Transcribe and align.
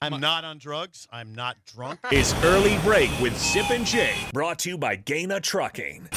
I'm 0.00 0.20
not 0.20 0.44
on 0.44 0.58
drugs. 0.58 1.06
I'm 1.12 1.34
not 1.34 1.56
drunk. 1.66 2.00
It's 2.12 2.34
Early 2.44 2.78
Break 2.78 3.10
with 3.20 3.36
Sip 3.38 3.70
and 3.70 3.86
Jay, 3.86 4.14
brought 4.32 4.58
to 4.60 4.70
you 4.70 4.78
by 4.78 4.96
Gana 4.96 5.40
Trucking. 5.40 6.08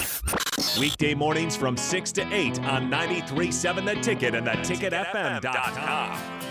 Weekday 0.80 1.14
mornings 1.14 1.56
from 1.56 1.76
6 1.76 2.12
to 2.14 2.34
8 2.34 2.60
on 2.62 2.90
93.7 2.90 3.86
The 3.86 4.02
Ticket 4.02 4.36
and 4.36 4.48
theticketfm.com. 4.48 6.51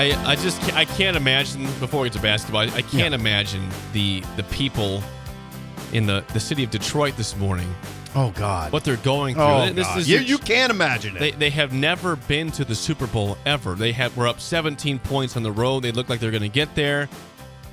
I, 0.00 0.30
I 0.30 0.34
just 0.36 0.62
I 0.72 0.86
can't 0.86 1.14
imagine 1.14 1.64
before 1.78 2.00
we 2.00 2.08
get 2.08 2.14
to 2.16 2.22
basketball. 2.22 2.62
I, 2.62 2.80
can't 2.80 3.12
imagine 3.12 3.68
the 3.92 4.22
the 4.36 4.44
people 4.44 5.02
in 5.92 6.06
the, 6.06 6.24
the 6.32 6.40
city 6.40 6.64
of 6.64 6.70
Detroit 6.70 7.18
this 7.18 7.36
morning 7.36 7.68
Oh 8.16 8.30
God. 8.30 8.72
what 8.72 8.82
they're 8.82 8.96
going 8.96 9.34
through. 9.34 9.44
Oh 9.44 9.70
This 9.72 10.08
You, 10.08 10.20
you 10.20 10.38
can't 10.38 10.70
imagine 10.70 11.16
it. 11.16 11.20
They, 11.20 11.30
they 11.32 11.50
have 11.50 11.74
never 11.74 12.16
been 12.16 12.50
to 12.52 12.64
the 12.64 12.74
Super 12.74 13.06
Bowl 13.06 13.36
ever. 13.44 13.74
They 13.74 13.92
have 13.92 14.16
were 14.16 14.26
up 14.26 14.40
17 14.40 15.00
points 15.00 15.36
on 15.36 15.42
the 15.42 15.52
road. 15.52 15.82
They 15.82 15.92
look 15.92 16.08
like 16.08 16.18
they're 16.18 16.30
going 16.30 16.42
to 16.42 16.48
get 16.48 16.74
there. 16.74 17.06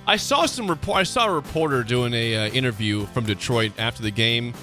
I 0.05 0.17
saw 0.17 0.45
some 0.47 0.69
report. 0.69 0.97
I 0.97 1.03
saw 1.03 1.27
a 1.27 1.33
reporter 1.33 1.81
doing 1.81 2.13
a 2.13 2.35
uh, 2.35 2.49
interview 2.49 3.05
from 3.07 3.25
Detroit 3.25 3.71
after 3.77 4.03
the 4.03 4.11
game, 4.11 4.53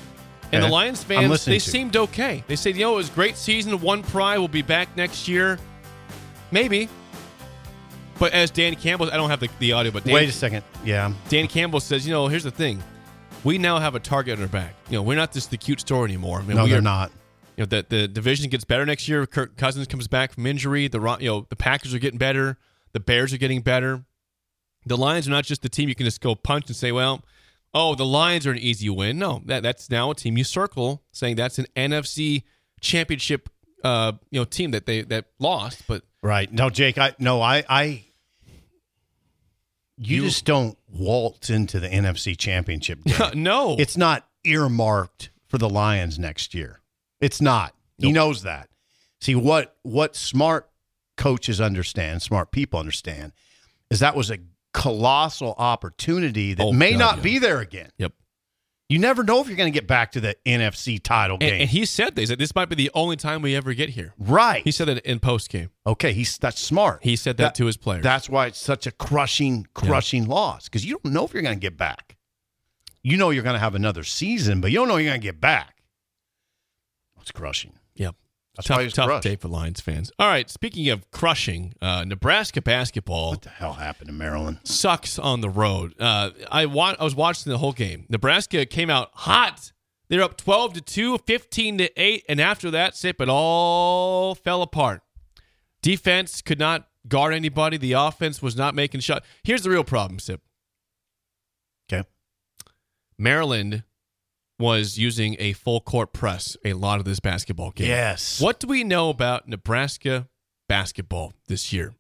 and 0.53 0.61
Okay. 0.63 0.67
the 0.67 0.73
Lions 0.73 1.03
fans 1.03 1.45
they 1.47 1.59
seemed 1.59 1.97
okay. 1.97 2.45
They 2.47 2.57
said, 2.57 2.77
"You 2.77 2.83
know, 2.83 2.93
it 2.95 2.97
was 2.97 3.09
a 3.09 3.13
great 3.13 3.37
season. 3.37 3.79
One 3.81 4.03
pride. 4.03 4.39
We'll 4.39 4.49
be 4.49 4.63
back 4.63 4.95
next 4.99 5.29
year, 5.29 5.59
maybe." 6.51 6.91
But 8.19 8.33
as 8.33 8.51
Dan 8.51 8.75
Campbell, 8.77 9.11
I 9.11 9.17
don't 9.17 9.31
have 9.31 9.41
the, 9.41 9.49
the 9.59 9.73
audio, 9.73 9.91
but 9.91 10.05
Dan, 10.05 10.15
Wait 10.15 10.29
a 10.29 10.33
second. 10.33 10.63
Yeah. 10.85 11.13
Dan 11.29 11.49
Campbell 11.49 11.81
says, 11.81 12.07
"You 12.07 12.13
know, 12.13 12.29
here's 12.29 12.45
the 12.45 12.51
thing. 12.51 12.83
We 13.43 13.59
now 13.59 13.79
have 13.79 13.95
a 13.95 14.01
target 14.01 14.37
on 14.39 14.43
our 14.43 14.49
back. 14.49 14.75
You 14.89 14.97
know, 14.99 15.03
we're 15.03 15.17
not 15.17 15.33
just 15.33 15.51
the 15.51 15.57
cute 15.59 15.81
store 15.81 16.05
anymore. 16.05 16.39
I 16.39 16.43
mean, 16.43 16.57
No, 16.57 16.65
we 16.65 16.71
they're 16.71 16.79
are- 16.79 16.83
not. 16.83 17.11
you 17.57 17.63
know 17.63 17.67
the 17.67 17.85
the 17.89 18.09
division 18.09 18.49
gets 18.51 18.65
better 18.65 18.87
next 18.87 19.09
year. 19.09 19.27
Kirk 19.27 19.57
Cousins 19.57 19.87
comes 19.89 20.07
back 20.09 20.33
from 20.33 20.47
injury. 20.47 20.87
The 20.89 21.01
you 21.21 21.29
know 21.29 21.47
the 21.51 21.57
Packers 21.57 21.93
are 21.93 21.99
getting 21.99 22.19
better. 22.19 22.57
The 22.93 23.01
Bears 23.01 23.33
are 23.33 23.39
getting 23.39 23.61
better. 23.63 24.05
The 24.87 24.97
Lions 24.97 25.27
are 25.27 25.31
not 25.31 25.45
just 25.45 25.63
the 25.63 25.69
team 25.69 25.89
you 25.89 25.95
can 25.95 26.05
just 26.07 26.21
go 26.21 26.35
punch 26.35 26.67
and 26.69 26.77
say, 26.77 26.93
well, 26.93 27.25
oh, 27.73 27.95
the 27.95 28.05
Lions 28.07 28.47
are 28.47 28.53
an 28.53 28.59
easy 28.59 28.89
win. 28.91 29.19
No, 29.19 29.43
that 29.47 29.63
that's 29.65 29.91
now 29.91 30.11
a 30.13 30.15
team 30.15 30.39
you 30.39 30.45
circle 30.45 31.03
saying 31.11 31.35
that's 31.37 31.59
an 31.59 31.67
NFC 31.75 32.45
championship 32.81 33.49
uh 33.83 34.13
you 34.31 34.39
know 34.41 34.45
team 34.45 34.71
that 34.71 34.87
they 34.87 35.03
that 35.03 35.27
lost, 35.41 35.83
but 35.89 36.03
Right. 36.23 36.51
No, 36.51 36.71
Jake. 36.71 36.97
I 36.97 37.15
no. 37.19 37.43
I. 37.43 37.65
I. 37.69 38.04
You, 39.97 40.23
You- 40.23 40.29
just 40.29 40.45
don't 40.45 40.77
waltz 40.89 41.51
into 41.51 41.79
the 41.81 41.89
NFC 41.89 42.37
Championship 42.37 43.03
game. 43.05 43.43
no, 43.43 43.77
It's 43.79 43.97
not 43.97 44.27
earmarked 44.45 45.31
for 45.49 45.59
the 45.59 45.69
Lions 45.69 46.19
next 46.19 46.55
year. 46.55 46.81
It's 47.21 47.41
not. 47.41 47.75
He 47.99 48.13
knows 48.13 48.43
that. 48.43 48.69
See 49.21 49.35
what 49.35 49.77
what 49.83 50.17
smart 50.17 50.69
coaches 51.17 51.61
understand, 51.61 52.21
smart 52.23 52.51
people 52.51 52.79
understand, 52.81 53.33
is 53.89 54.01
that 54.01 54.17
was 54.17 54.31
a 54.31 54.39
colossal 54.73 55.55
opportunity 55.57 56.55
that 56.55 56.63
Oh, 56.63 56.73
may 56.73 56.91
God, 56.93 56.99
not 56.99 57.17
yeah. 57.19 57.23
be 57.23 57.39
there 57.39 57.61
again. 57.61 57.91
Yep. 57.99 58.13
You 58.95 59.01
never 59.01 59.25
know 59.25 59.41
if 59.41 59.49
you're 59.49 59.57
going 59.57 59.73
to 59.73 59.77
get 59.77 59.89
back 59.89 60.13
to 60.13 60.21
the 60.21 60.37
NFC 60.47 61.03
title 61.03 61.37
game. 61.37 61.63
and 61.63 61.69
he 61.69 61.85
said 61.85 62.15
this 62.15 62.29
that 62.29 62.39
this 62.39 62.55
might 62.55 62.69
be 62.69 62.77
the 62.77 62.93
only 62.95 63.17
time 63.17 63.43
we 63.43 63.57
ever 63.57 63.75
get 63.75 63.89
here. 63.89 64.15
right. 64.21 64.63
He 64.63 64.71
said 64.71 64.87
that 64.87 64.99
in 64.99 65.19
post 65.19 65.49
game. 65.49 65.71
okay, 65.85 66.13
he's 66.13 66.39
that's 66.39 66.61
smart. 66.61 67.01
He 67.03 67.17
said 67.17 67.37
that, 67.39 67.57
to 67.57 67.67
his 67.67 67.77
players. 67.77 68.05
That's 68.05 68.31
why 68.31 68.47
it's 68.47 68.61
such 68.61 68.87
a 68.87 68.93
crushing, 68.93 69.67
crushing 69.75 70.27
loss 70.29 70.69
because 70.69 70.85
you 70.87 71.01
don't 71.03 71.13
know 71.13 71.25
if 71.25 71.35
you're 71.35 71.43
going 71.43 71.57
to 71.57 71.61
get 71.61 71.77
back. 71.77 72.17
You 73.03 73.17
know 73.17 73.31
you're 73.31 73.43
going 73.43 73.55
to 73.55 73.61
have 73.61 73.75
another 73.75 74.05
season, 74.05 74.61
but 74.61 74.71
you 74.71 74.79
don't 74.79 74.87
know 74.87 74.97
you're 74.99 75.11
going 75.11 75.21
to 75.21 75.27
get 75.27 75.41
back. 75.41 75.83
It's 77.21 77.33
crushing. 77.33 77.73
Tough, 78.63 78.93
tough 78.93 79.21
day 79.23 79.35
for 79.37 79.49
Lions 79.49 79.81
fans. 79.81 80.13
All 80.19 80.29
right. 80.29 80.49
Speaking 80.49 80.89
of 80.89 81.11
crushing, 81.11 81.75
uh, 81.83 82.05
Nebraska 82.05 82.63
basketball 82.63 83.31
What 83.31 83.43
the 83.43 83.49
hell 83.49 83.73
happened 83.75 84.07
to 84.09 84.13
Maryland? 84.13 84.61
sucks 84.63 85.19
on 85.19 85.41
the 85.41 85.51
road. 85.51 85.95
Uh, 85.99 86.31
I 86.53 86.67
wa- 86.67 86.95
I 86.99 87.03
was 87.03 87.17
watching 87.17 87.51
the 87.51 87.59
whole 87.59 87.73
game. 87.73 88.07
Nebraska 88.09 88.65
came 88.65 88.91
out 88.91 89.11
hot. 89.15 89.73
They're 90.09 90.23
up 90.23 90.37
12 90.37 90.75
to 90.75 90.81
2, 90.83 91.19
15 91.19 91.79
to 91.79 92.01
8, 92.01 92.25
and 92.29 92.41
after 92.41 92.71
that, 92.71 92.95
sip 92.95 93.21
it 93.21 93.29
all 93.29 94.35
fell 94.37 94.63
apart. 94.63 95.03
Defense 95.83 96.41
could 96.41 96.59
not 96.61 96.87
guard 97.09 97.35
anybody. 97.35 97.77
The 97.77 97.93
offense 97.95 98.41
was 98.41 98.55
not 98.57 98.75
making 98.75 99.01
shots. 99.01 99.27
Here's 99.43 99.63
the 99.63 99.71
real 99.71 99.83
problem, 99.85 100.19
Sip. 100.21 100.41
Okay. 101.93 102.07
Maryland 103.19 103.83
was 104.59 104.99
using 104.99 105.37
a 105.39 105.53
full 105.53 105.81
court 105.81 106.13
press 106.13 106.57
a 106.65 106.75
lot 106.75 106.99
of 106.99 107.05
this 107.05 107.21
basketball 107.21 107.71
game. 107.71 107.89
Yes. 107.89 108.41
What 108.41 108.61
do 108.61 108.67
we 108.67 108.85
know 108.85 109.11
about 109.11 109.49
Nebraska 109.49 110.29
basketball 110.69 111.33
this 111.49 111.73
year? 111.73 111.95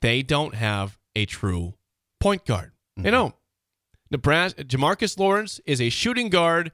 They 0.00 0.22
don't 0.22 0.54
have 0.54 0.98
a 1.14 1.26
true 1.26 1.74
point 2.20 2.44
guard. 2.44 2.72
They 2.96 3.02
mm-hmm. 3.04 3.10
don't. 3.10 3.34
Nebraska 4.10 4.64
Jamarques 4.64 5.18
Lawrence 5.18 5.60
is 5.64 5.80
a 5.80 5.88
shooting 5.88 6.28
guard 6.28 6.72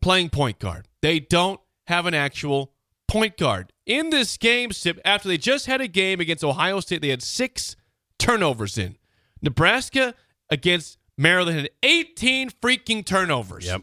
playing 0.00 0.30
point 0.30 0.58
guard. 0.58 0.88
They 1.02 1.20
don't 1.20 1.60
have 1.86 2.06
an 2.06 2.14
actual 2.14 2.72
point 3.08 3.36
guard. 3.36 3.72
In 3.84 4.10
this 4.10 4.36
game, 4.36 4.72
Sip, 4.72 5.00
after 5.04 5.28
they 5.28 5.38
just 5.38 5.66
had 5.66 5.80
a 5.80 5.88
game 5.88 6.20
against 6.20 6.42
Ohio 6.42 6.80
State, 6.80 7.02
they 7.02 7.08
had 7.08 7.22
six 7.22 7.76
turnovers 8.18 8.78
in. 8.78 8.96
Nebraska 9.42 10.14
against 10.50 10.98
Maryland 11.18 11.58
had 11.58 11.70
18 11.82 12.50
freaking 12.50 13.04
turnovers. 13.04 13.66
Yep. 13.66 13.82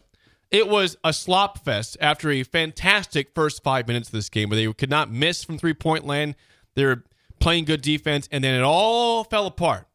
It 0.54 0.68
was 0.68 0.96
a 1.02 1.12
slop 1.12 1.64
fest 1.64 1.96
after 2.00 2.30
a 2.30 2.44
fantastic 2.44 3.34
first 3.34 3.64
five 3.64 3.88
minutes 3.88 4.08
of 4.08 4.12
this 4.12 4.28
game 4.28 4.50
where 4.50 4.56
they 4.56 4.72
could 4.72 4.88
not 4.88 5.10
miss 5.10 5.42
from 5.42 5.58
three 5.58 5.74
point 5.74 6.06
land. 6.06 6.36
They 6.76 6.84
were 6.84 7.02
playing 7.40 7.64
good 7.64 7.82
defense, 7.82 8.28
and 8.30 8.44
then 8.44 8.54
it 8.54 8.62
all 8.62 9.24
fell 9.24 9.46
apart. 9.46 9.88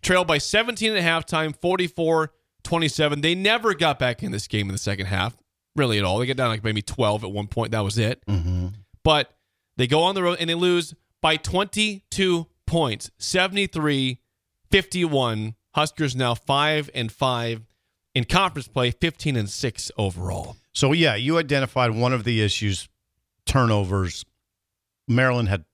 Trailed 0.00 0.26
by 0.26 0.38
17 0.38 0.96
at 0.96 1.02
halftime, 1.02 1.54
44 1.60 2.32
27. 2.64 3.20
They 3.20 3.34
never 3.34 3.74
got 3.74 3.98
back 3.98 4.22
in 4.22 4.32
this 4.32 4.46
game 4.46 4.68
in 4.68 4.72
the 4.72 4.78
second 4.78 5.06
half, 5.06 5.36
really 5.76 5.98
at 5.98 6.04
all. 6.04 6.18
They 6.20 6.26
get 6.26 6.38
down 6.38 6.48
like 6.48 6.64
maybe 6.64 6.80
12 6.80 7.24
at 7.24 7.30
one 7.30 7.46
point. 7.46 7.72
That 7.72 7.84
was 7.84 7.98
it. 7.98 8.24
Mm-hmm. 8.26 8.68
But 9.04 9.36
they 9.76 9.86
go 9.86 10.04
on 10.04 10.14
the 10.14 10.22
road 10.22 10.38
and 10.40 10.48
they 10.48 10.54
lose 10.54 10.94
by 11.20 11.36
22 11.36 12.46
points, 12.66 13.10
73 13.18 14.20
51. 14.70 15.54
Huskers 15.74 16.16
now 16.16 16.34
5 16.34 16.88
and 16.94 17.12
5 17.12 17.66
in 18.16 18.24
conference 18.24 18.66
play, 18.66 18.90
15 18.90 19.36
and 19.36 19.50
6 19.50 19.90
overall. 19.98 20.56
So 20.72 20.92
yeah, 20.92 21.16
you 21.16 21.36
identified 21.36 21.90
one 21.90 22.14
of 22.14 22.24
the 22.24 22.42
issues: 22.42 22.88
turnovers. 23.44 24.24
Maryland 25.06 25.50
had 25.50 25.66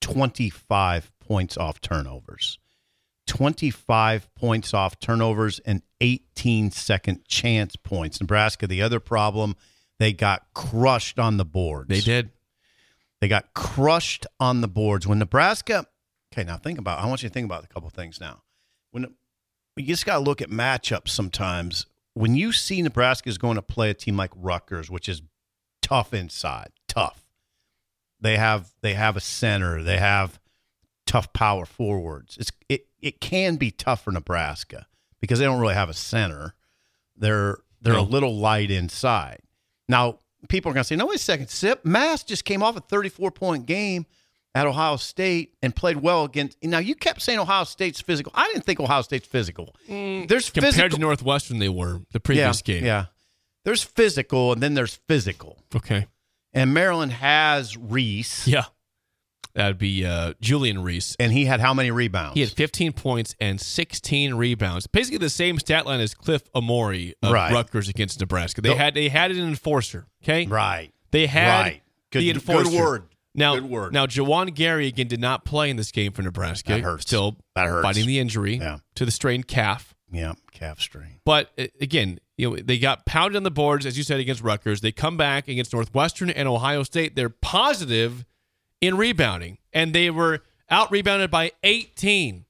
25 0.00 1.10
points 1.18 1.56
off 1.56 1.80
turnovers. 1.80 2.60
25 3.26 4.32
points 4.36 4.72
off 4.72 5.00
turnovers 5.00 5.58
and 5.66 5.82
18 6.00 6.70
second 6.70 7.26
chance 7.26 7.74
points. 7.74 8.20
Nebraska, 8.20 8.68
the 8.68 8.80
other 8.80 9.00
problem, 9.00 9.56
they 9.98 10.12
got 10.12 10.46
crushed 10.54 11.18
on 11.18 11.36
the 11.36 11.44
boards. 11.44 11.88
They 11.88 12.00
did. 12.00 12.30
They 13.20 13.26
got 13.26 13.52
crushed 13.54 14.24
on 14.38 14.60
the 14.60 14.68
boards. 14.68 15.06
When 15.06 15.18
Nebraska, 15.18 15.84
okay, 16.32 16.44
now 16.44 16.58
think 16.58 16.78
about, 16.78 17.00
I 17.00 17.06
want 17.06 17.24
you 17.24 17.28
to 17.28 17.32
think 17.32 17.44
about 17.44 17.64
a 17.64 17.68
couple 17.68 17.90
things 17.90 18.20
now. 18.20 18.44
When 18.92 19.14
you 19.80 19.86
just 19.88 20.06
got 20.06 20.14
to 20.14 20.20
look 20.20 20.40
at 20.42 20.50
matchups 20.50 21.08
sometimes. 21.08 21.86
When 22.14 22.34
you 22.34 22.52
see 22.52 22.82
Nebraska 22.82 23.28
is 23.28 23.38
going 23.38 23.56
to 23.56 23.62
play 23.62 23.90
a 23.90 23.94
team 23.94 24.16
like 24.16 24.30
Rutgers, 24.34 24.90
which 24.90 25.08
is 25.08 25.22
tough 25.82 26.12
inside, 26.12 26.70
tough. 26.88 27.24
They 28.20 28.36
have 28.36 28.70
they 28.82 28.94
have 28.94 29.16
a 29.16 29.20
center. 29.20 29.82
They 29.82 29.98
have 29.98 30.40
tough 31.06 31.32
power 31.32 31.64
forwards. 31.64 32.36
It's 32.38 32.50
it 32.68 32.86
it 33.00 33.20
can 33.20 33.56
be 33.56 33.70
tough 33.70 34.02
for 34.02 34.10
Nebraska 34.10 34.86
because 35.20 35.38
they 35.38 35.44
don't 35.44 35.60
really 35.60 35.74
have 35.74 35.88
a 35.88 35.94
center. 35.94 36.54
They're 37.16 37.58
they're 37.80 37.92
No. 37.94 38.00
a 38.00 38.02
little 38.02 38.36
light 38.36 38.72
inside. 38.72 39.38
Now 39.88 40.18
people 40.48 40.70
are 40.70 40.74
going 40.74 40.82
to 40.82 40.88
say, 40.88 40.96
"No, 40.96 41.06
wait 41.06 41.16
a 41.16 41.18
second, 41.20 41.48
Sip 41.48 41.84
Mast 41.84 42.26
just 42.26 42.44
came 42.44 42.62
off 42.62 42.76
a 42.76 42.80
34 42.80 43.30
point 43.30 43.66
game 43.66 44.06
at 44.54 44.66
Ohio 44.66 44.96
State 44.96 45.54
and 45.62 45.74
played 45.74 45.96
well 45.98 46.24
against. 46.24 46.56
Now 46.62 46.78
you 46.78 46.94
kept 46.94 47.22
saying 47.22 47.38
Ohio 47.38 47.64
State's 47.64 48.00
physical. 48.00 48.32
I 48.34 48.46
didn't 48.48 48.64
think 48.64 48.80
Ohio 48.80 49.02
State's 49.02 49.26
physical. 49.28 49.74
There's 49.86 50.50
Compared 50.50 50.74
physical. 50.74 50.96
to 50.96 51.00
Northwestern, 51.00 51.58
they 51.58 51.68
were 51.68 52.00
the 52.12 52.20
previous 52.20 52.62
yeah, 52.66 52.74
game. 52.74 52.84
Yeah. 52.84 53.04
There's 53.64 53.82
physical 53.82 54.52
and 54.52 54.62
then 54.62 54.74
there's 54.74 54.94
physical. 55.08 55.58
Okay. 55.76 56.06
And 56.52 56.72
Maryland 56.72 57.12
has 57.12 57.76
Reese. 57.76 58.48
Yeah. 58.48 58.64
That'd 59.54 59.78
be 59.78 60.04
uh, 60.06 60.34
Julian 60.40 60.82
Reese. 60.82 61.16
And 61.18 61.32
he 61.32 61.44
had 61.46 61.58
how 61.60 61.74
many 61.74 61.90
rebounds? 61.90 62.34
He 62.34 62.40
had 62.42 62.50
15 62.50 62.92
points 62.92 63.34
and 63.40 63.60
16 63.60 64.34
rebounds. 64.34 64.86
Basically 64.86 65.18
the 65.18 65.30
same 65.30 65.58
stat 65.58 65.84
line 65.84 66.00
as 66.00 66.14
Cliff 66.14 66.42
Omoruyi 66.54 67.14
of 67.22 67.32
Right. 67.32 67.52
Rutgers 67.52 67.88
against 67.88 68.20
Nebraska. 68.20 68.60
They 68.60 68.68
Nope. 68.70 68.78
had 68.78 68.94
they 68.94 69.08
had 69.08 69.30
an 69.32 69.38
enforcer. 69.40 70.06
Okay. 70.22 70.46
right. 70.46 70.92
They 71.10 71.26
had 71.26 71.60
Right. 71.60 71.82
Good- 72.10 72.20
the 72.20 72.26
good 72.32 72.36
enforcer. 72.36 72.70
word. 72.78 73.02
Now, 73.34 73.54
Good 73.54 73.70
word. 73.70 73.92
now 73.92 74.06
Juwan 74.06 74.54
Gary 74.54 74.86
again 74.88 75.06
did 75.08 75.20
not 75.20 75.44
play 75.44 75.70
in 75.70 75.76
this 75.76 75.92
game 75.92 76.12
for 76.12 76.22
Nebraska. 76.22 76.72
That 76.72 76.80
hurts. 76.80 77.02
Still 77.02 77.36
That 77.54 77.66
hurts. 77.68 77.82
fighting 77.84 78.06
the 78.06 78.18
injury 78.18 78.56
Yeah. 78.56 78.78
to 78.96 79.04
the 79.04 79.10
strained 79.10 79.46
calf. 79.46 79.94
Yeah, 80.10 80.32
calf 80.52 80.80
strain. 80.80 81.20
But 81.24 81.50
uh, 81.58 81.66
again, 81.80 82.18
you 82.38 82.50
know, 82.50 82.56
they 82.56 82.78
got 82.78 83.04
pounded 83.04 83.36
on 83.36 83.42
the 83.42 83.50
boards, 83.50 83.84
as 83.84 83.98
you 83.98 84.04
said, 84.04 84.18
against 84.20 84.42
Rutgers. 84.42 84.80
They 84.80 84.92
come 84.92 85.16
back 85.16 85.48
against 85.48 85.72
Northwestern 85.74 86.30
and 86.30 86.48
Ohio 86.48 86.82
State. 86.82 87.14
They're 87.14 87.28
positive 87.28 88.24
in 88.80 88.96
rebounding, 88.96 89.58
and 89.72 89.92
they 89.92 90.08
were 90.08 90.40
out 90.70 90.90
rebounded 90.90 91.30
by 91.30 91.52
18, 91.62 92.46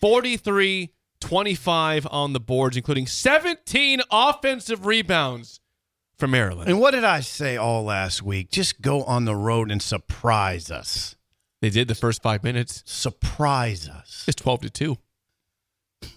43 0.00 0.90
25 1.20 2.06
on 2.10 2.32
the 2.32 2.40
boards, 2.40 2.76
including 2.76 3.06
17 3.06 4.00
offensive 4.10 4.86
rebounds 4.86 5.60
for 6.18 6.26
Maryland. 6.26 6.68
And 6.68 6.80
what 6.80 6.90
did 6.92 7.04
I 7.04 7.20
say 7.20 7.56
all 7.56 7.84
last 7.84 8.22
week? 8.22 8.50
Just 8.50 8.80
go 8.80 9.02
on 9.04 9.24
the 9.24 9.36
road 9.36 9.70
and 9.70 9.80
surprise 9.80 10.70
us. 10.70 11.16
They 11.60 11.70
did 11.70 11.88
the 11.88 11.94
first 11.94 12.22
five 12.22 12.42
minutes. 12.44 12.82
Surprise 12.86 13.88
us. 13.88 14.24
It's 14.28 14.36
12 14.36 14.60
to 14.62 14.70
2, 14.70 14.96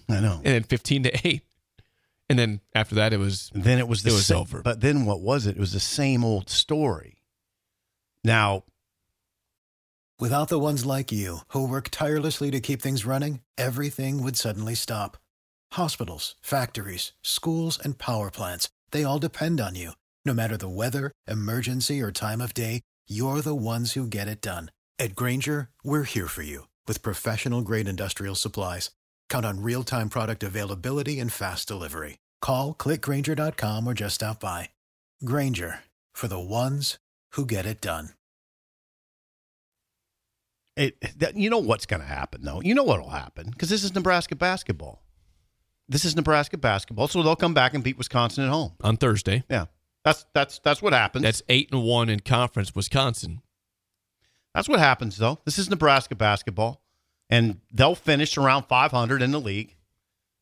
I 0.08 0.20
know. 0.20 0.34
and 0.44 0.54
then 0.54 0.62
15 0.62 1.02
to 1.04 1.26
8. 1.28 1.42
And 2.30 2.38
then 2.38 2.60
after 2.74 2.94
that, 2.94 3.12
it 3.12 3.18
was 3.18 3.50
And 3.54 3.62
then 3.64 3.78
it 3.78 3.88
was 3.88 4.02
the 4.04 4.10
It 4.10 4.14
was 4.14 4.26
sa- 4.26 4.38
over. 4.40 4.62
But 4.62 4.80
then 4.80 5.04
what 5.04 5.20
was 5.20 5.46
it? 5.46 5.56
It 5.56 5.60
was 5.60 5.72
the 5.72 5.80
same 5.80 6.24
old 6.24 6.48
story. 6.48 7.18
Now, 8.24 8.64
Without 10.20 10.48
the 10.48 10.58
ones 10.58 10.86
like 10.86 11.10
you, 11.10 11.38
who 11.48 11.66
work 11.66 11.88
tirelessly 11.90 12.52
to 12.52 12.60
keep 12.60 12.80
things 12.80 13.04
running, 13.04 13.40
everything 13.58 14.22
would 14.22 14.36
suddenly 14.36 14.76
stop. 14.76 15.16
Hospitals, 15.72 16.36
factories, 16.40 17.12
schools, 17.22 17.76
and 17.82 17.98
power 17.98 18.30
plants, 18.30 18.70
they 18.92 19.02
all 19.02 19.18
depend 19.18 19.60
on 19.60 19.74
you. 19.74 19.92
No 20.24 20.32
matter 20.32 20.56
the 20.56 20.68
weather, 20.68 21.10
emergency, 21.26 22.00
or 22.00 22.12
time 22.12 22.40
of 22.40 22.54
day, 22.54 22.82
you're 23.08 23.40
the 23.40 23.56
ones 23.56 23.94
who 23.94 24.06
get 24.06 24.28
it 24.28 24.40
done. 24.40 24.70
At 25.00 25.16
Grainger, 25.16 25.70
we're 25.82 26.04
here 26.04 26.28
for 26.28 26.42
you 26.42 26.68
with 26.86 27.02
professional 27.02 27.62
grade 27.62 27.88
industrial 27.88 28.36
supplies. 28.36 28.90
Count 29.28 29.44
on 29.44 29.62
real 29.62 29.82
time 29.82 30.08
product 30.08 30.44
availability 30.44 31.18
and 31.18 31.32
fast 31.32 31.66
delivery. 31.66 32.18
Call 32.40 32.74
clickgrainger.com 32.74 33.86
or 33.86 33.94
just 33.94 34.16
stop 34.16 34.38
by. 34.38 34.68
Grainger 35.24 35.80
for 36.14 36.28
the 36.28 36.38
ones 36.38 36.98
who 37.32 37.44
get 37.44 37.66
it 37.66 37.80
done. 37.80 38.10
it, 40.76 41.18
that, 41.18 41.36
you 41.36 41.50
know 41.50 41.58
what's 41.58 41.86
going 41.86 42.00
to 42.00 42.06
happen, 42.06 42.42
though. 42.44 42.60
You 42.60 42.74
know 42.74 42.82
what'll 42.84 43.10
happen 43.10 43.50
because 43.50 43.68
this 43.68 43.84
is 43.84 43.94
Nebraska 43.94 44.36
basketball. 44.36 45.02
This 45.88 46.04
is 46.04 46.16
Nebraska 46.16 46.56
basketball, 46.56 47.08
so 47.08 47.22
they'll 47.22 47.36
come 47.36 47.54
back 47.54 47.74
and 47.74 47.82
beat 47.84 47.98
Wisconsin 47.98 48.44
at 48.44 48.50
home. 48.50 48.72
on 48.82 48.96
Thursday. 48.96 49.44
Yeah, 49.50 49.66
that's 50.04 50.26
that's 50.32 50.58
that's 50.60 50.80
what 50.80 50.92
happens. 50.92 51.24
That's 51.24 51.42
8 51.48 51.70
and 51.72 51.84
1 51.84 52.08
in 52.08 52.20
conference, 52.20 52.74
Wisconsin. 52.74 53.42
That's 54.54 54.68
what 54.68 54.78
happens, 54.78 55.16
though. 55.16 55.38
This 55.44 55.58
is 55.58 55.70
Nebraska 55.70 56.14
basketball, 56.14 56.82
and 57.30 57.60
they'll 57.72 57.94
finish 57.94 58.36
around 58.36 58.64
500 58.64 59.22
in 59.22 59.30
the 59.30 59.40
league. 59.40 59.76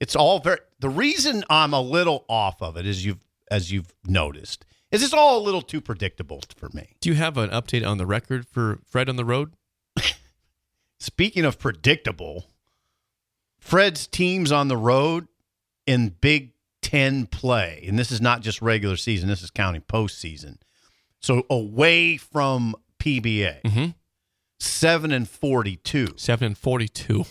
It's 0.01 0.17
all 0.17 0.41
very. 0.41 0.59
The 0.79 0.89
reason 0.89 1.45
I'm 1.51 1.73
a 1.75 1.81
little 1.81 2.25
off 2.29 2.61
of 2.63 2.77
it 2.77 2.87
is 2.87 3.05
you've 3.05 3.25
as 3.51 3.71
you've 3.73 3.93
noticed 4.05 4.65
is 4.91 5.03
it's 5.03 5.15
all 5.15 5.39
a 5.39 5.45
little 5.45 5.63
too 5.63 5.81
predictable 5.81 6.43
for 6.57 6.69
me. 6.73 6.97
Do 7.01 7.09
you 7.09 7.15
have 7.17 7.37
an 7.37 7.51
update 7.51 7.87
on 7.87 7.99
the 7.99 8.07
record 8.07 8.47
for 8.47 8.81
Fred 8.87 9.09
on 9.09 9.17
the 9.17 9.25
road? 9.25 9.53
Speaking 10.99 11.45
of 11.45 11.59
predictable, 11.59 12.47
Fred's 13.61 14.07
teams 14.07 14.51
on 14.51 14.69
the 14.69 14.77
road 14.77 15.29
in 15.87 16.17
Big 16.21 16.53
Ten 16.83 17.27
play, 17.27 17.85
and 17.87 17.99
this 17.99 18.11
is 18.11 18.21
not 18.21 18.41
just 18.41 18.61
regular 18.61 18.97
season, 18.97 19.29
this 19.29 19.43
is 19.43 19.51
counting 19.51 19.83
postseason. 19.83 20.57
So 21.21 21.45
away 21.51 22.17
from 22.17 22.75
PBA, 22.99 23.63
Mm-hmm. 23.63 23.87
seven 24.59 25.13
and 25.13 25.29
forty-two. 25.29 26.15
7 26.17 26.47
and 26.47 26.59
42. 26.59 27.25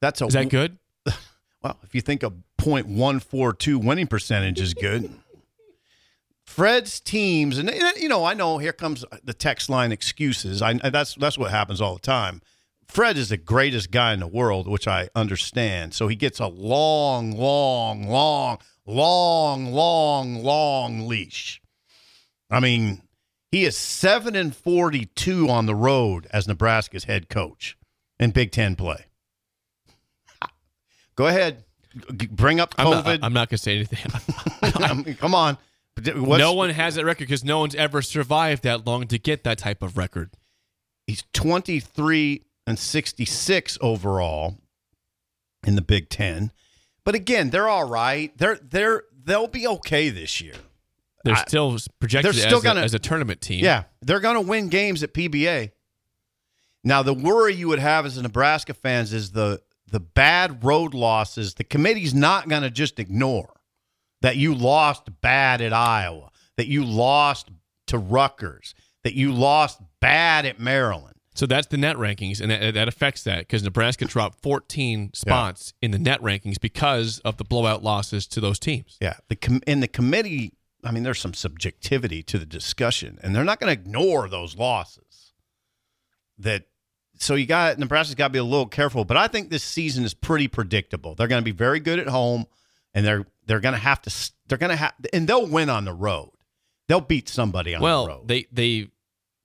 That's 0.00 0.20
a 0.20 0.26
Is 0.26 0.34
that 0.34 0.48
good? 0.50 0.78
Well, 1.62 1.78
if 1.82 1.94
you 1.94 2.00
think 2.00 2.22
a 2.22 2.32
.142 2.58 3.84
winning 3.84 4.06
percentage 4.06 4.60
is 4.60 4.72
good. 4.72 5.10
Fred's 6.44 7.00
teams, 7.00 7.58
and 7.58 7.70
you 7.98 8.08
know, 8.08 8.24
I 8.24 8.34
know 8.34 8.58
here 8.58 8.72
comes 8.72 9.04
the 9.22 9.34
text 9.34 9.68
line 9.70 9.92
excuses. 9.92 10.62
I 10.62 10.72
that's 10.90 11.14
that's 11.14 11.38
what 11.38 11.50
happens 11.50 11.80
all 11.80 11.94
the 11.94 12.00
time. 12.00 12.40
Fred 12.90 13.16
is 13.16 13.28
the 13.28 13.36
greatest 13.36 13.90
guy 13.90 14.12
in 14.12 14.20
the 14.20 14.26
world, 14.26 14.66
which 14.66 14.88
I 14.88 15.08
understand. 15.14 15.94
So 15.94 16.08
he 16.08 16.16
gets 16.16 16.40
a 16.40 16.46
long, 16.46 17.32
long, 17.32 18.08
long, 18.08 18.58
long, 18.86 19.72
long, 19.72 20.42
long 20.42 21.06
leash. 21.06 21.60
I 22.50 22.60
mean, 22.60 23.02
he 23.52 23.64
is 23.64 23.76
seven 23.76 24.34
and 24.34 24.54
forty-two 24.54 25.48
on 25.48 25.66
the 25.66 25.74
road 25.74 26.26
as 26.32 26.48
Nebraska's 26.48 27.04
head 27.04 27.28
coach 27.28 27.76
in 28.18 28.30
Big 28.30 28.50
Ten 28.50 28.76
play. 28.76 29.06
Go 31.16 31.26
ahead, 31.26 31.64
bring 32.30 32.60
up 32.60 32.74
I'm 32.76 32.90
not, 32.90 33.04
COVID. 33.04 33.18
I'm 33.22 33.32
not 33.32 33.48
going 33.48 33.58
to 33.58 33.62
say 33.62 33.76
anything. 33.76 33.98
I 34.62 34.94
mean, 34.94 35.14
come 35.14 35.34
on. 35.34 35.58
What's- 35.96 36.40
no 36.40 36.54
one 36.54 36.70
has 36.70 36.94
that 36.96 37.04
record 37.04 37.24
because 37.24 37.44
no 37.44 37.60
one's 37.60 37.74
ever 37.74 38.02
survived 38.02 38.62
that 38.64 38.86
long 38.86 39.06
to 39.08 39.18
get 39.18 39.44
that 39.44 39.58
type 39.58 39.82
of 39.82 39.96
record. 39.96 40.30
He's 41.06 41.24
23 41.32 42.44
and 42.70 42.78
66 42.78 43.78
overall 43.82 44.56
in 45.66 45.74
the 45.74 45.82
Big 45.82 46.08
Ten. 46.08 46.52
But 47.04 47.14
again, 47.14 47.50
they're 47.50 47.68
all 47.68 47.88
right. 47.88 48.36
They're 48.38 48.58
they're 48.62 49.02
they'll 49.24 49.48
be 49.48 49.66
okay 49.66 50.08
this 50.08 50.40
year. 50.40 50.54
They're 51.24 51.34
I- 51.34 51.44
still 51.44 51.76
projected 51.98 52.34
they're 52.34 52.40
still 52.46 52.58
as, 52.58 52.64
gonna- 52.64 52.80
a, 52.80 52.84
as 52.84 52.94
a 52.94 52.98
tournament 52.98 53.40
team. 53.40 53.62
Yeah, 53.64 53.84
they're 54.00 54.20
going 54.20 54.36
to 54.36 54.48
win 54.48 54.68
games 54.68 55.02
at 55.02 55.12
PBA. 55.12 55.72
Now, 56.82 57.02
the 57.02 57.12
worry 57.12 57.54
you 57.54 57.68
would 57.68 57.78
have 57.78 58.06
as 58.06 58.16
a 58.16 58.22
Nebraska 58.22 58.72
fans 58.72 59.12
is 59.12 59.32
the 59.32 59.60
the 59.90 60.00
bad 60.00 60.64
road 60.64 60.94
losses. 60.94 61.54
The 61.54 61.64
committee's 61.64 62.14
not 62.14 62.48
going 62.48 62.62
to 62.62 62.70
just 62.70 62.98
ignore 62.98 63.60
that 64.22 64.36
you 64.36 64.54
lost 64.54 65.08
bad 65.20 65.60
at 65.60 65.72
Iowa, 65.72 66.30
that 66.56 66.68
you 66.68 66.84
lost 66.84 67.50
to 67.88 67.98
Rutgers, 67.98 68.74
that 69.02 69.14
you 69.14 69.32
lost 69.32 69.80
bad 70.00 70.46
at 70.46 70.60
Maryland. 70.60 71.16
So 71.40 71.46
that's 71.46 71.68
the 71.68 71.78
net 71.78 71.96
rankings, 71.96 72.38
and 72.42 72.50
that, 72.50 72.74
that 72.74 72.86
affects 72.86 73.22
that 73.22 73.38
because 73.38 73.62
Nebraska 73.62 74.04
dropped 74.04 74.42
14 74.42 75.14
spots 75.14 75.72
in 75.80 75.90
the 75.90 75.98
net 75.98 76.20
rankings 76.20 76.60
because 76.60 77.18
of 77.20 77.38
the 77.38 77.44
blowout 77.44 77.82
losses 77.82 78.26
to 78.26 78.42
those 78.42 78.58
teams. 78.58 78.98
Yeah, 79.00 79.14
the 79.30 79.36
com- 79.36 79.62
in 79.66 79.80
the 79.80 79.88
committee, 79.88 80.52
I 80.84 80.90
mean, 80.90 81.02
there's 81.02 81.18
some 81.18 81.32
subjectivity 81.32 82.22
to 82.24 82.36
the 82.38 82.44
discussion, 82.44 83.18
and 83.22 83.34
they're 83.34 83.42
not 83.42 83.58
going 83.58 83.74
to 83.74 83.80
ignore 83.80 84.28
those 84.28 84.54
losses. 84.58 85.32
That 86.36 86.64
so 87.14 87.36
you 87.36 87.46
got 87.46 87.78
Nebraska's 87.78 88.16
got 88.16 88.26
to 88.26 88.32
be 88.34 88.38
a 88.38 88.44
little 88.44 88.68
careful, 88.68 89.06
but 89.06 89.16
I 89.16 89.26
think 89.26 89.48
this 89.48 89.64
season 89.64 90.04
is 90.04 90.12
pretty 90.12 90.46
predictable. 90.46 91.14
They're 91.14 91.26
going 91.26 91.40
to 91.40 91.42
be 91.52 91.56
very 91.56 91.80
good 91.80 91.98
at 91.98 92.08
home, 92.08 92.44
and 92.92 93.06
they're 93.06 93.24
they're 93.46 93.60
going 93.60 93.72
to 93.72 93.80
have 93.80 94.02
to 94.02 94.30
they're 94.46 94.58
going 94.58 94.68
to 94.68 94.76
have 94.76 94.92
and 95.14 95.26
they'll 95.26 95.46
win 95.46 95.70
on 95.70 95.86
the 95.86 95.94
road. 95.94 96.32
They'll 96.86 97.00
beat 97.00 97.30
somebody 97.30 97.74
on 97.74 97.80
the 97.80 97.84
Well, 97.84 98.06
road. 98.08 98.28
they 98.28 98.44
they 98.52 98.90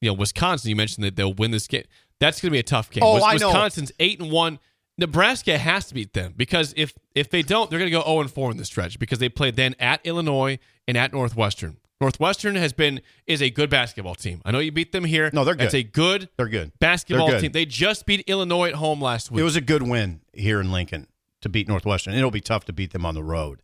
you 0.06 0.12
know 0.12 0.14
Wisconsin. 0.14 0.70
You 0.70 0.76
mentioned 0.76 1.04
that 1.04 1.16
they'll 1.16 1.34
win 1.34 1.52
this 1.52 1.68
game. 1.68 1.84
That's 2.20 2.40
going 2.40 2.50
to 2.50 2.52
be 2.52 2.60
a 2.60 2.64
tough 2.64 2.90
game. 2.92 3.04
Oh, 3.04 3.16
Wis- 3.16 3.24
I 3.24 3.36
know. 3.38 3.48
Wisconsin's 3.48 3.92
eight 4.00 4.22
and 4.22 4.32
one. 4.32 4.60
Nebraska 4.98 5.58
has 5.58 5.88
to 5.88 5.94
beat 5.94 6.14
them 6.14 6.34
because 6.38 6.74
if 6.78 6.94
if 7.16 7.30
they 7.30 7.42
don't, 7.42 7.70
they're 7.70 7.80
going 7.80 7.92
to 7.92 7.98
go 7.98 8.04
zero 8.04 8.22
and 8.22 8.32
four 8.32 8.52
in 8.52 8.58
the 8.58 8.64
stretch 8.64 8.98
because 8.98 9.20
they 9.20 9.28
play 9.28 9.52
then 9.52 9.76
at 9.80 10.00
Illinois 10.06 10.58
and 10.88 10.96
at 10.96 11.12
Northwestern. 11.12 11.78
Northwestern 12.00 12.56
has 12.56 12.72
been 12.72 13.02
is 13.26 13.42
a 13.42 13.50
good 13.50 13.70
basketball 13.70 14.16
team. 14.16 14.42
I 14.46 14.52
know 14.52 14.60
you 14.60 14.72
beat 14.72 14.92
them 14.92 15.04
here. 15.04 15.30
No, 15.34 15.44
they're 15.44 15.56
good. 15.56 15.66
It's 15.66 15.74
a 15.74 15.84
good 15.84 16.30
they're 16.38 16.48
good. 16.48 16.72
basketball 16.80 17.28
They're 17.28 17.38
good. 17.38 17.42
team. 17.42 17.52
They 17.52 17.66
just 17.66 18.06
beat 18.06 18.22
Illinois 18.28 18.70
at 18.70 18.76
home 18.76 19.02
last 19.02 19.32
week. 19.32 19.42
It 19.42 19.44
was 19.44 19.56
a 19.56 19.62
good 19.62 19.84
win 19.84 20.22
here 20.32 20.62
in 20.62 20.72
Lincoln 20.72 21.08
to 21.42 21.50
beat 21.50 21.68
Northwestern. 21.68 22.14
It'll 22.14 22.32
be 22.32 22.42
tough 22.42 22.66
to 22.66 22.74
beat 22.74 22.92
them 22.94 23.06
on 23.06 23.16
the 23.16 23.24
road. 23.24 23.62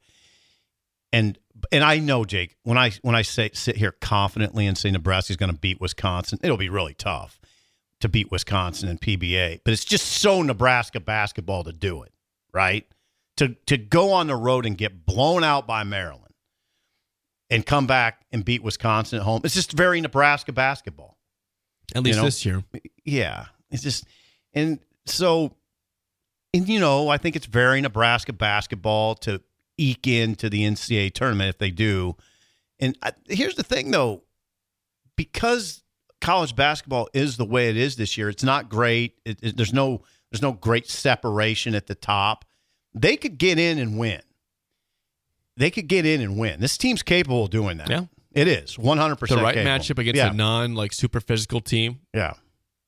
And 1.14 1.38
and 1.72 1.84
I 1.84 2.00
know 2.00 2.26
Jake 2.26 2.56
when 2.64 2.78
I 2.78 2.92
when 3.02 3.16
I 3.16 3.22
say 3.22 3.52
sit 3.54 3.78
here 3.78 3.92
confidently 3.92 4.68
and 4.68 4.78
say 4.78 4.92
Nebraska's 4.92 5.38
going 5.38 5.52
to 5.52 5.58
beat 5.58 5.80
Wisconsin, 5.80 6.40
it'll 6.44 6.58
be 6.58 6.70
really 6.70 6.94
tough 6.94 7.40
to 8.00 8.10
beat 8.10 8.32
Wisconsin 8.32 8.90
in 8.90 8.98
PBA. 8.98 9.62
But 9.64 9.74
it's 9.74 9.86
just 9.86 10.06
so 10.06 10.42
Nebraska 10.42 11.00
basketball 11.00 11.64
to 11.64 11.72
do 11.72 12.04
it, 12.04 12.12
right? 12.54 12.86
To 13.38 13.56
to 13.68 13.78
go 13.78 14.12
on 14.14 14.28
the 14.28 14.36
road 14.36 14.66
and 14.66 14.78
get 14.78 15.06
blown 15.06 15.44
out 15.44 15.68
by 15.68 15.84
Maryland 15.84 16.32
and 17.52 17.66
come 17.66 17.86
back 17.86 18.26
and 18.32 18.44
beat 18.44 18.64
Wisconsin 18.64 19.20
at 19.20 19.26
home. 19.26 19.42
It's 19.44 19.54
just 19.54 19.74
very 19.74 20.02
Nebraska 20.02 20.54
basketball. 20.54 21.18
at 21.94 22.02
least 22.02 22.16
you 22.16 22.22
know, 22.22 22.26
this 22.26 22.46
year. 22.46 22.64
Yeah. 23.04 23.46
It's 23.70 23.84
just, 23.84 24.06
and 24.54 24.80
so, 25.06 25.54
and 26.54 26.68
you 26.68 26.80
know, 26.80 27.10
I 27.10 27.18
think 27.18 27.36
it's 27.36 27.46
very 27.46 27.82
Nebraska 27.82 28.32
basketball 28.34 29.16
to 29.16 29.42
eke 29.82 30.08
into 30.08 30.50
the 30.50 30.64
NCAA 30.64 31.14
tournament 31.14 31.50
if 31.50 31.58
they 31.58 31.72
do. 31.72 32.16
And 32.80 32.98
I, 33.02 33.12
here's 33.28 33.56
the 33.56 33.64
thing, 33.64 33.92
though, 33.92 34.24
because 35.16 35.84
college 36.20 36.56
basketball 36.56 37.10
is 37.14 37.38
the 37.38 37.46
way 37.46 37.70
it 37.70 37.78
is 37.78 37.96
this 37.96 38.18
year, 38.18 38.30
it's 38.30 38.44
not 38.44 38.70
great. 38.70 39.16
It, 39.26 39.40
it, 39.42 39.58
there's 39.58 39.74
no 39.74 40.02
there's 40.32 40.42
no 40.42 40.54
great 40.54 40.90
separation 40.90 41.76
at 41.76 41.88
the 41.88 41.96
top. 41.96 42.46
They 42.94 43.18
could 43.18 43.38
get 43.38 43.60
in 43.60 43.78
and 43.80 43.98
win. 43.98 44.22
They 45.58 45.70
could 45.70 45.88
get 45.88 46.06
in 46.06 46.22
and 46.22 46.38
win. 46.40 46.60
This 46.62 46.78
team's 46.78 47.04
capable 47.04 47.44
of 47.46 47.50
doing 47.50 47.78
that. 47.78 47.90
Yeah. 47.90 48.06
It 48.34 48.48
is 48.48 48.78
100% 48.78 49.28
The 49.28 49.36
right 49.38 49.56
capable. 49.56 49.70
matchup 49.70 50.00
against 50.00 50.18
yeah. 50.18 50.30
a 50.30 50.34
non 50.34 50.74
like 50.74 50.94
super 50.94 51.20
physical 51.20 51.60
team, 51.60 52.00
Yeah. 52.14 52.34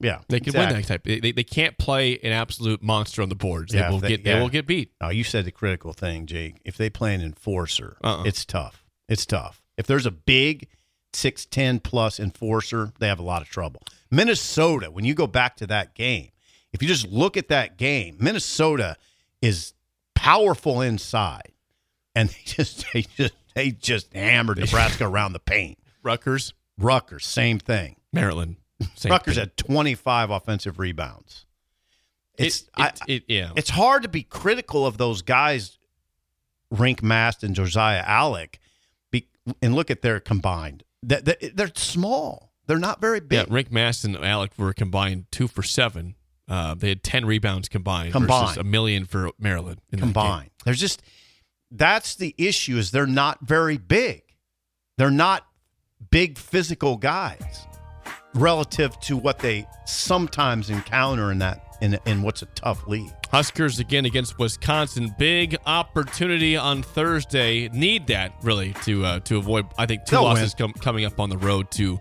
Yeah. 0.04 0.20
they 0.30 0.40
can 0.40 0.50
exactly. 0.50 0.74
win 0.76 0.82
that 0.82 0.88
type. 0.88 1.04
They, 1.04 1.20
they, 1.20 1.32
they 1.32 1.44
can't 1.44 1.78
play 1.78 2.20
an 2.20 2.32
absolute 2.32 2.84
monster 2.84 3.22
on 3.22 3.30
the 3.30 3.36
boards. 3.36 3.72
They 3.74 3.80
Yeah, 3.80 3.90
will 3.90 4.00
they- 4.00 4.10
get 4.10 4.26
yeah. 4.26 4.36
they 4.36 4.42
will 4.42 4.50
get 4.50 4.68
beat. 4.68 4.92
Oh, 5.02 5.10
you 5.10 5.24
said 5.24 5.46
the 5.46 5.52
critical 5.52 5.94
thing, 5.94 6.26
Jake. 6.26 6.58
If 6.66 6.78
they 6.78 6.90
play 6.90 7.16
an 7.16 7.22
enforcer, 7.22 7.98
Uh-uh. 8.04 8.24
it's 8.26 8.46
tough. 8.46 8.84
It's 9.10 9.26
tough. 9.26 9.64
If 9.78 9.88
there's 9.88 10.06
a 10.06 10.12
big 10.12 10.68
6'10 11.14 11.82
plus 11.84 12.20
enforcer, 12.20 12.92
they 13.00 13.08
have 13.08 13.20
a 13.20 13.24
lot 13.24 13.42
of 13.42 13.50
trouble. 13.50 13.82
Minnesota, 14.12 14.92
when 14.92 15.06
you 15.06 15.14
go 15.14 15.28
back 15.28 15.56
to 15.58 15.68
that 15.68 15.94
game, 15.96 16.30
if 16.72 16.82
you 16.82 16.88
just 16.88 17.08
look 17.08 17.38
at 17.38 17.48
that 17.50 17.78
game, 17.78 18.18
Minnesota 18.20 18.98
is 19.42 19.74
powerful 20.16 20.82
inside. 20.82 21.52
And 22.16 22.30
they 22.30 22.36
just 22.46 22.86
they 22.94 23.02
just 23.18 23.34
they 23.56 23.72
just 23.72 24.14
hammered 24.14 24.58
Nebraska 24.60 25.06
around 25.08 25.34
the 25.34 25.40
paint. 25.40 25.78
Rutgers, 26.04 26.54
Rutgers, 26.78 27.26
same 27.26 27.60
thing. 27.60 27.96
Maryland. 28.12 28.58
Same 28.96 29.12
Rutgers 29.12 29.36
thing. 29.36 29.42
had 29.44 29.58
25 29.58 30.30
offensive 30.30 30.80
rebounds. 30.80 31.46
It's 32.38 32.62
it, 32.62 32.70
I, 32.76 32.88
it, 32.88 33.02
it- 33.08 33.24
yeah. 33.28 33.52
it's 33.56 33.70
hard 33.70 34.04
to 34.04 34.10
be 34.10 34.24
critical 34.24 34.86
of 34.88 34.98
those 34.98 35.22
guys, 35.22 35.78
Rienk 36.74 37.04
Mast 37.04 37.44
and 37.44 37.54
Josiah 37.56 38.04
Allick, 38.04 38.56
be, 39.12 39.28
and 39.62 39.76
look 39.76 39.92
at 39.92 40.02
their 40.02 40.20
combined. 40.20 40.84
That 41.04 41.26
that- 41.26 41.56
They're 41.56 41.72
small. 41.76 42.52
They're 42.66 42.78
not 42.80 43.02
very 43.02 43.20
big. 43.20 43.48
yeah. 43.48 43.54
Rienk 43.54 43.72
Mast 43.72 44.04
and 44.06 44.16
Allick 44.16 44.58
were 44.58 44.74
combined 44.74 45.26
two 45.32 45.48
for 45.48 45.62
seven. 45.64 46.16
Uh, 46.48 46.74
they 46.76 46.90
had 46.90 47.04
ten 47.04 47.26
rebounds 47.26 47.70
combined, 47.70 48.14
versus 48.14 48.28
Combined. 48.28 48.58
a 48.58 48.64
million 48.64 49.06
for 49.06 49.30
Maryland 49.40 49.80
in 49.92 50.00
that 50.00 50.06
game. 50.06 50.14
combined. 50.14 50.50
There's 50.66 50.80
just 50.80 51.02
that's 51.72 52.16
the 52.16 52.34
issue 52.38 52.78
is 52.78 52.92
they're 52.92 53.06
not 53.08 53.40
very 53.42 53.78
big. 53.78 54.24
They're 54.98 55.10
not 55.12 55.46
big 56.12 56.38
physical 56.38 56.98
guys 56.98 57.66
relative 58.36 59.00
to 59.02 59.18
what 59.18 59.40
they 59.40 59.68
sometimes 59.86 60.70
encounter 60.70 61.32
in 61.32 61.40
that 61.40 61.62
in 61.82 62.00
in 62.06 62.22
what's 62.22 62.42
a 62.42 62.48
tough 62.48 62.88
league. 62.88 63.12
Huskers 63.30 63.80
again 63.80 64.06
against 64.06 64.38
Wisconsin. 64.38 65.14
Big 65.18 65.58
opportunity 65.66 66.56
on 66.56 66.84
Thursday. 66.84 67.68
Need 67.70 68.08
that 68.08 68.34
really 68.42 68.74
to 68.84 69.06
uh, 69.06 69.20
to 69.22 69.38
avoid. 69.38 69.66
I 69.78 69.86
think 69.86 70.06
2 70.06 70.12
They'll 70.12 70.24
losses 70.24 70.54
com- 70.54 70.74
coming 70.74 71.06
up 71.06 71.20
on 71.20 71.30
the 71.30 71.38
road 71.38 71.70
to 71.72 72.00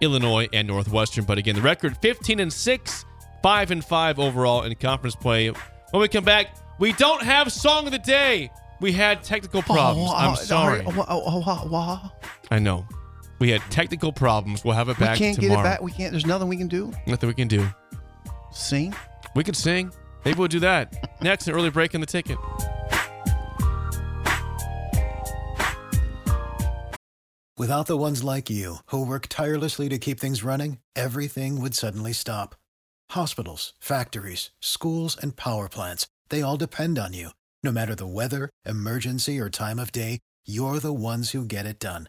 Illinois 0.00 0.48
and 0.52 0.68
Northwestern. 0.68 1.24
But 1.24 1.38
again, 1.38 1.56
the 1.56 1.62
record 1.62 1.96
15 1.98 2.40
and 2.40 2.52
six, 2.52 3.04
five 3.42 3.70
and 3.70 3.84
five 3.84 4.18
overall 4.18 4.62
in 4.62 4.74
conference 4.76 5.16
play. 5.16 5.48
When 5.48 6.00
we 6.00 6.08
come 6.08 6.24
back, 6.24 6.56
we 6.78 6.92
don't 6.92 7.22
have 7.22 7.52
song 7.52 7.86
of 7.86 7.92
the 7.92 7.98
day. 7.98 8.50
We 8.80 8.92
had 8.92 9.24
technical 9.24 9.62
problems. 9.62 10.08
Oh, 10.10 10.14
I'm 10.14 10.30
oh, 10.32 10.34
sorry. 10.36 10.82
oh, 10.86 11.04
oh, 11.08 11.42
oh, 11.46 11.62
oh, 11.72 12.12
I 12.50 12.60
know. 12.60 12.86
We 13.38 13.50
had 13.50 13.60
technical 13.70 14.12
problems. 14.12 14.64
We'll 14.64 14.74
have 14.74 14.88
it 14.88 14.98
back 14.98 15.14
We 15.14 15.18
can't 15.18 15.36
tomorrow. 15.40 15.54
get 15.56 15.60
it 15.60 15.70
back. 15.70 15.82
We 15.82 15.92
can't. 15.92 16.10
There's 16.12 16.26
nothing 16.26 16.48
we 16.48 16.56
can 16.56 16.68
do. 16.68 16.92
Nothing 17.06 17.28
we 17.28 17.34
can 17.34 17.48
do. 17.48 17.66
Sing. 18.50 18.94
We 19.34 19.44
can 19.44 19.54
sing. 19.54 19.92
Maybe 20.24 20.38
we'll 20.38 20.48
do 20.48 20.60
that 20.60 21.18
next. 21.22 21.46
An 21.46 21.54
early 21.54 21.70
break 21.70 21.94
in 21.94 22.00
the 22.00 22.06
ticket. 22.06 22.38
Without 27.56 27.86
the 27.86 27.96
ones 27.96 28.22
like 28.22 28.48
you, 28.48 28.76
who 28.86 29.04
work 29.04 29.26
tirelessly 29.28 29.88
to 29.88 29.98
keep 29.98 30.20
things 30.20 30.44
running, 30.44 30.78
everything 30.94 31.60
would 31.60 31.74
suddenly 31.74 32.12
stop. 32.12 32.54
Hospitals, 33.10 33.72
factories, 33.80 34.50
schools, 34.60 35.16
and 35.20 35.34
power 35.36 35.68
plants, 35.68 36.06
they 36.28 36.40
all 36.40 36.56
depend 36.56 36.98
on 36.98 37.14
you. 37.14 37.30
No 37.64 37.72
matter 37.72 37.96
the 37.96 38.06
weather, 38.06 38.48
emergency, 38.64 39.40
or 39.40 39.50
time 39.50 39.80
of 39.80 39.90
day, 39.90 40.20
you're 40.46 40.78
the 40.78 40.92
ones 40.92 41.30
who 41.32 41.44
get 41.44 41.66
it 41.66 41.80
done. 41.80 42.08